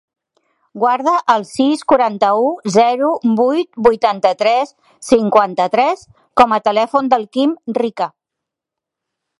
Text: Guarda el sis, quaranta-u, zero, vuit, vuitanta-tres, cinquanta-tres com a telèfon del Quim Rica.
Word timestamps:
Guarda 0.83 1.11
el 1.33 1.43
sis, 1.49 1.83
quaranta-u, 1.93 2.47
zero, 2.77 3.11
vuit, 3.41 3.69
vuitanta-tres, 3.89 4.73
cinquanta-tres 5.11 6.03
com 6.43 6.57
a 6.57 6.61
telèfon 6.71 7.13
del 7.15 7.29
Quim 7.37 7.55
Rica. 7.83 8.11